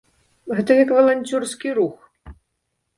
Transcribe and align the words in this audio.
Гэта 0.59 0.71
як 0.83 0.89
валанцёрскі 0.97 1.77
рух. 1.79 1.95